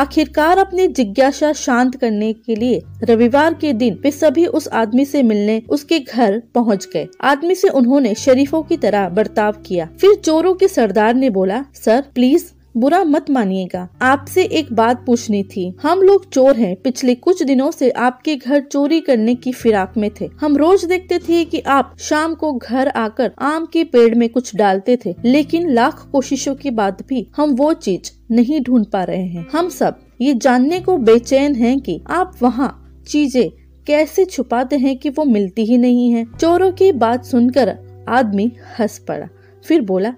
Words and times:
आखिरकार 0.00 0.58
अपनी 0.58 0.86
जिज्ञासा 0.88 1.52
शांत 1.52 1.96
करने 1.96 2.32
के 2.32 2.54
लिए 2.54 2.80
रविवार 3.02 3.54
के 3.54 3.72
दिन 3.72 3.94
वे 3.94 4.10
सभी 4.10 4.46
उस 4.46 4.68
आदमी 4.68 5.04
से 5.04 5.22
मिलने 5.22 5.62
उसके 5.70 5.98
घर 5.98 6.42
पहुँच 6.54 6.88
गए। 6.94 7.06
आदमी 7.20 7.54
से 7.54 7.68
उन्होंने 7.68 8.14
शरीफों 8.14 8.62
की 8.62 8.76
तरह 8.76 9.08
बर्ताव 9.08 9.52
किया। 9.52 9.88
फिर 10.00 10.14
चोरों 10.14 10.54
के 10.54 10.68
सरदार 10.68 11.14
ने 11.14 11.30
बोला, 11.30 11.64
सर, 11.74 12.04
प्लीज़ 12.14 12.44
बुरा 12.76 13.04
मत 13.04 13.30
मानिएगा। 13.30 13.88
आपसे 14.02 14.42
एक 14.42 14.72
बात 14.72 15.04
पूछनी 15.06 15.42
थी। 15.42 15.76
हम 15.82 16.02
लोग 16.02 16.30
चोर 16.30 16.56
हैं। 16.56 16.76
पिछले 16.76 17.14
कुछ 17.14 17.42
दिनों 17.42 17.70
से 17.70 17.90
आपके 17.90 18.36
घर 18.36 18.60
चोरी 18.60 19.00
करने 19.00 19.34
की 19.34 19.52
फिराक 19.52 19.94
में 19.96 20.10
थे। 20.20 20.28
हम 20.40 20.56
रोज 20.56 20.84
देखते 20.84 21.18
थे 21.18 21.44
कि 21.44 21.60
आप 21.60 21.96
शाम 22.00 22.34
को 22.34 22.52
घर 22.52 22.88
आकर 22.88 23.32
आम 23.38 23.66
के 23.66 23.84
पेड़ 23.84 24.14
में 24.14 24.28
कुछ 24.28 24.56
डालते 24.56 24.98
थे। 25.06 25.14
लेकिन 25.24 25.70
लाख 25.70 26.08
कोशिशों 26.12 26.54
के 26.54 26.70
बाद 26.70 27.04
भी 27.08 27.26
हम 27.36 27.50
वो 27.50 27.72
चीज़ 27.72 28.10
नहीं 28.30 28.60
ढूंढ 28.60 28.86
पा 28.86 29.04
रहे 29.04 29.26
हैं। 29.26 29.46
हम 29.52 29.68
सब 29.68 29.98
ये 30.20 30.34
जानने 30.34 30.80
को 30.80 30.96
बेचैन 30.96 31.54
हैं 31.54 31.80
कि 31.80 32.00
आप 32.10 32.38
वहाँ 32.42 33.02
चीज़ें 33.08 33.50
कैसे 33.86 34.24
छुपाते 34.24 34.76
हैं 34.76 34.96
कि 34.98 35.10
वो 35.10 35.24
मिलती 35.24 35.64
ही 35.64 35.78
नहीं 35.78 36.10
है। 36.10 36.24
चोरों 36.40 36.72
की 36.72 36.92
बात 36.92 37.24
सुनकर 37.24 37.76
आदमी 38.08 38.52
हंस 38.78 38.98
पड़ा। 38.98 39.28
फिर 39.64 39.80
बोला 39.80 40.14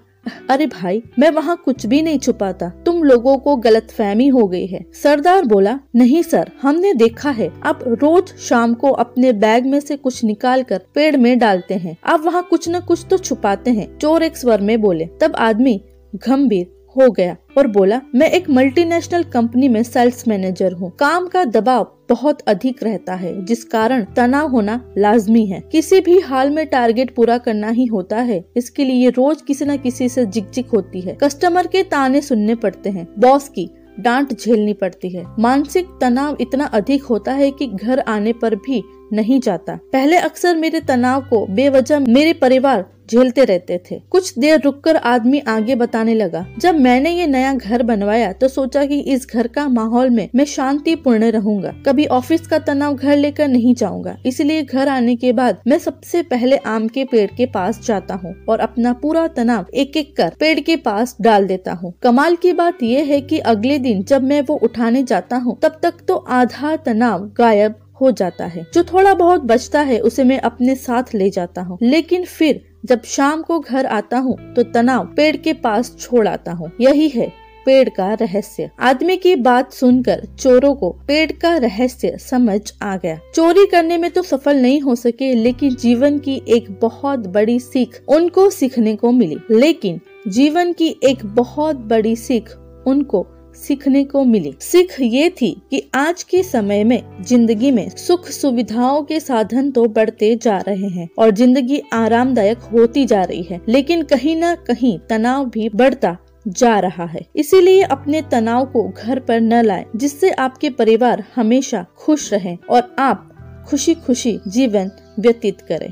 अरे 0.49 0.65
भाई, 0.65 1.01
मैं 1.19 1.29
वहाँ 1.29 1.55
कुछ 1.65 1.85
भी 1.85 2.01
नहीं 2.01 2.19
छुपाता। 2.19 2.69
तुम 2.85 3.03
लोगों 3.03 3.37
को 3.37 3.55
गलत 3.55 3.91
फहमी 3.91 4.27
हो 4.27 4.47
गई 4.47 4.65
है। 4.65 4.83
सरदार 4.93 5.45
बोला, 5.45 5.79
नहीं 5.95 6.21
सर, 6.23 6.51
हमने 6.61 6.93
देखा 6.93 7.29
है। 7.29 7.49
आप 7.65 7.79
रोज 7.83 8.33
शाम 8.39 8.73
को 8.73 8.91
अपने 8.91 9.31
बैग 9.33 9.65
में 9.65 9.79
से 9.79 9.97
कुछ 9.97 10.23
निकाल 10.23 10.63
कर 10.63 10.81
पेड़ 10.95 11.17
में 11.17 11.37
डालते 11.39 11.73
हैं। 11.73 11.97
आप 12.05 12.21
वहाँ 12.25 12.47
कुछ 12.49 12.69
न 12.69 12.79
कुछ 12.79 13.05
तो 13.09 13.17
छुपाते 13.17 13.71
हैं, 13.71 13.97
चोर 13.97 14.23
एक 14.23 14.37
स्वर 14.37 14.61
में 14.61 14.79
बोले। 14.81 15.09
तब 15.21 15.35
आदमी 15.35 15.81
गंभीर 16.15 16.71
हो 16.97 17.11
गया। 17.11 17.35
और 17.57 17.67
बोला, 17.67 18.01
मैं 18.15 18.31
एक 18.31 18.49
मल्टीनेशनल 18.49 19.23
कंपनी 19.23 19.67
में 19.67 19.83
सेल्स 19.83 20.27
मैनेजर 20.27 20.73
हूँ। 20.73 20.91
काम 20.99 21.27
का 21.27 21.45
दबाव 21.45 21.97
बहुत 22.09 22.41
अधिक 22.41 22.83
रहता 22.83 23.13
है, 23.13 23.45
जिस 23.45 23.63
कारण 23.63 24.05
तनाव 24.15 24.47
होना 24.47 24.93
लाजमी 24.97 25.45
है। 25.45 25.63
किसी 25.71 26.01
भी 26.01 26.19
हाल 26.19 26.49
में 26.49 26.67
टारगेट 26.67 27.15
पूरा 27.15 27.37
करना 27.37 27.69
ही 27.69 27.85
होता 27.85 28.17
है। 28.17 28.45
इसके 28.57 28.85
लिए 28.85 29.09
रोज 29.09 29.41
किसी 29.41 29.65
न 29.65 29.77
किसी 29.77 30.09
से 30.09 30.25
जिक 30.25 30.69
होती 30.73 31.01
है। 31.01 31.17
कस्टमर 31.23 31.67
के 31.67 31.83
ताने 31.83 32.21
सुनने 32.21 32.55
पड़ते 32.55 32.89
हैं। 32.89 33.07
बॉस 33.19 33.49
की 33.49 33.69
डांट 33.99 34.33
झेलनी 34.33 34.73
पड़ती 34.73 35.09
है। 35.09 35.25
मानसिक 35.39 35.87
तनाव 36.01 36.37
इतना 36.41 36.65
अधिक 36.65 37.03
होता 37.03 37.31
है 37.31 37.51
कि 37.51 37.67
घर 37.67 37.99
आने 37.99 38.33
पर 38.33 38.55
भी 38.55 38.83
नहीं 39.13 39.39
जाता। 39.39 39.79
पहले 39.93 40.17
अक्सर 40.17 40.55
मेरे 40.55 40.79
तनाव 40.79 41.21
को 41.21 41.45
बेवजह 41.45 41.99
मेरे 41.99 42.33
परिवार 42.33 42.85
झेलते 43.13 43.45
रहते 43.45 43.77
थे। 43.81 43.99
कुछ 44.11 44.33
देर 44.39 44.59
रुककर 44.61 44.95
आदमी 44.97 45.39
आगे 45.49 45.75
बताने 45.75 46.13
लगा। 46.15 46.45
जब 46.59 46.79
मैंने 46.79 47.11
ये 47.11 47.27
नया 47.27 47.53
घर 47.53 47.83
बनवाया 47.83 48.31
तो 48.33 48.47
सोचा 48.49 48.85
कि 48.85 48.99
इस 49.13 49.27
घर 49.27 49.47
का 49.49 49.67
माहौल 49.69 50.09
में 50.09 50.27
मैं 50.35 50.45
शांति 50.47 50.95
पूर्ण 50.97 51.29
रहूँगा। 51.31 51.73
कभी 51.85 52.05
ऑफ़िस 52.13 52.47
का 52.47 52.59
तनाव 52.61 52.95
घर 52.95 53.17
लेकर 53.17 53.47
नहीं 53.47 53.73
जाऊँगा। 53.75 54.15
इसलिए 54.25 54.63
घर 54.63 54.87
आने 54.89 55.15
के 55.15 55.31
बाद 55.33 55.61
मैं 55.67 55.77
सबसे 55.79 56.21
पहले 56.23 56.57
आम 56.67 56.87
के 56.87 57.03
पेड़ 57.05 57.29
के 57.31 57.45
पास 57.47 57.81
जाता 57.85 58.15
हूँ 58.15 58.35
और 58.49 58.59
अपना 58.61 58.93
पूरा 58.95 59.27
तनाव 59.29 59.65
एक 59.75 59.97
एक 59.97 60.15
कर 60.17 60.33
पेड़ 60.39 60.59
के 60.59 60.75
पास 60.79 61.15
डाल 61.21 61.47
देता 61.47 61.73
हूँ। 61.73 61.93
कमाल 62.03 62.35
की 62.35 62.53
बात 62.53 62.83
यह 62.83 63.05
है 63.05 63.21
कि 63.21 63.39
अगले 63.47 63.77
दिन 63.79 64.03
जब 64.03 64.23
मैं 64.23 64.41
वो 64.41 64.55
उठाने 64.63 65.03
जाता 65.03 65.37
हूँ, 65.37 65.57
तब 65.59 65.79
तक 65.83 66.01
तो 66.07 66.15
आधा 66.15 66.75
तनाव 66.77 67.29
गायब 67.37 67.75
हो 68.03 68.11
जाता 68.11 68.45
है। 68.45 68.65
जो 68.73 68.83
थोड़ा 68.83 69.13
बहुत 69.13 69.41
बचता 69.43 69.81
है, 69.81 69.99
उसे 69.99 70.23
मैं 70.23 70.39
अपने 70.41 70.75
साथ 70.75 71.13
ले 71.15 71.29
जाता 71.29 71.61
हूँ। 71.61 71.77
लेकिन 71.81 72.25
फिर 72.25 72.61
जब 72.85 73.03
शाम 73.03 73.41
को 73.41 73.59
घर 73.59 73.85
आता 73.85 74.17
हूँ 74.17 74.37
तो 74.53 74.63
तनाव 74.63 75.05
पेड़ 75.15 75.35
के 75.37 75.53
पास 75.53 75.95
छोड़ 75.99 76.27
आता 76.27 76.51
हूँ। 76.51 76.71
यही 76.81 77.07
है 77.09 77.31
पेड़ 77.65 77.89
का 77.89 78.13
रहस्य। 78.13 78.69
आदमी 78.79 79.15
की 79.17 79.35
बात 79.35 79.73
सुनकर 79.73 80.25
चोरों 80.39 80.73
को 80.75 80.89
पेड़ 81.07 81.31
का 81.31 81.55
रहस्य 81.57 82.17
समझ 82.19 82.59
आ 82.81 82.95
गया। 82.97 83.19
चोरी 83.35 83.65
करने 83.65 83.97
में 83.97 84.09
तो 84.11 84.21
सफल 84.21 84.57
नहीं 84.57 84.81
हो 84.81 84.95
सके, 84.95 85.33
लेकिन 85.33 85.75
जीवन 85.75 86.17
की 86.19 86.35
एक 86.47 86.71
बहुत 86.81 87.27
बड़ी 87.27 87.59
सीख 87.59 88.01
उनको 88.07 88.49
सीखने 88.49 88.95
को 88.95 89.11
मिली। 89.11 89.37
लेकिन 89.51 89.99
जीवन 90.27 90.73
की 90.73 90.95
एक 91.03 91.25
बहुत 91.25 91.75
बड़ी 91.85 92.15
सीख 92.15 92.49
उनको 92.87 93.25
सीखने 93.57 94.03
को 94.03 94.23
मिली। 94.25 94.53
सीख 94.61 94.95
ये 95.01 95.29
थी 95.31 95.51
कि 95.71 95.81
आज 95.95 96.23
के 96.23 96.41
समय 96.43 96.83
में 96.83 97.01
ज़िंदगी 97.21 97.71
में 97.71 97.89
सुख 97.89 98.27
सुविधाओं 98.29 99.01
के 99.03 99.19
साधन 99.19 99.71
तो 99.71 99.85
बढ़ते 99.89 100.35
जा 100.35 100.57
रहे 100.57 100.89
हैं 100.89 101.07
और 101.17 101.31
ज़िंदगी 101.31 101.81
आरामदायक 101.93 102.59
होती 102.73 103.05
जा 103.05 103.23
रही 103.23 103.43
है, 103.43 103.61
लेकिन 103.69 104.03
कहीं 104.03 104.35
न 104.35 104.53
कहीं 104.67 104.97
तनाव 105.09 105.45
भी 105.45 105.69
बढ़ता 105.69 106.15
जा 106.47 106.77
रहा 106.79 107.05
है। 107.05 107.25
इसीलिए 107.35 107.81
अपने 107.83 108.21
तनाव 108.31 108.65
को 108.65 108.87
घर 108.89 109.19
पर 109.19 109.41
न 109.41 109.61
लाएँ, 109.61 109.85
जिससे 109.95 110.31
आपके 110.31 110.69
परिवार 110.71 111.23
हमेशा 111.35 111.85
खुश 111.97 112.31
रहे 112.33 112.55
और 112.69 112.95
आप 112.99 113.29
खुशी 113.67 113.93
खुशी 113.95 114.39
जीवन 114.47 114.91
व्यतीत 115.19 115.61
करें। 115.61 115.91